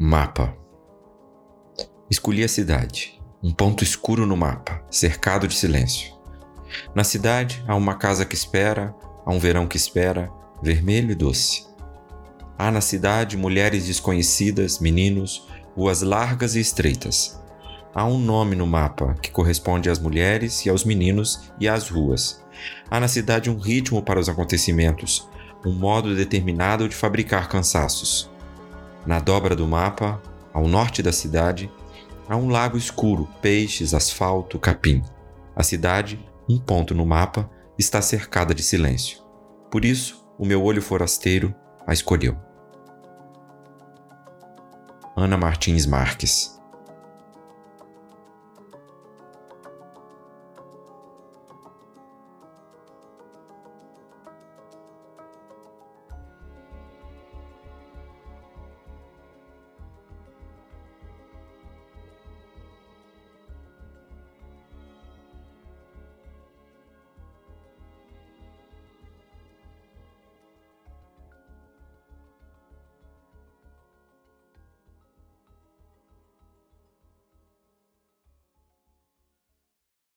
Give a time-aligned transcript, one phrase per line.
[0.00, 0.56] Mapa.
[2.08, 6.14] Escolhi a cidade, um ponto escuro no mapa, cercado de silêncio.
[6.94, 8.94] Na cidade há uma casa que espera,
[9.26, 10.30] há um verão que espera,
[10.62, 11.66] vermelho e doce.
[12.56, 17.42] Há na cidade mulheres desconhecidas, meninos, ruas largas e estreitas.
[17.92, 22.40] Há um nome no mapa que corresponde às mulheres e aos meninos e às ruas.
[22.88, 25.28] Há na cidade um ritmo para os acontecimentos,
[25.66, 28.30] um modo determinado de fabricar cansaços.
[29.08, 30.20] Na dobra do mapa,
[30.52, 31.72] ao norte da cidade,
[32.28, 35.02] há um lago escuro, peixes, asfalto, capim.
[35.56, 39.22] A cidade, um ponto no mapa, está cercada de silêncio.
[39.70, 41.54] Por isso, o meu olho forasteiro
[41.86, 42.36] a escolheu.
[45.16, 46.57] Ana Martins Marques